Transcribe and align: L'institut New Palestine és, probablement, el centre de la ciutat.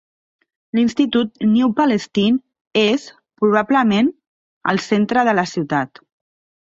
L'institut 0.77 1.43
New 1.49 1.67
Palestine 1.81 2.81
és, 2.85 3.05
probablement, 3.43 4.13
el 4.75 4.83
centre 4.87 5.27
de 5.29 5.37
la 5.43 5.45
ciutat. 5.57 6.03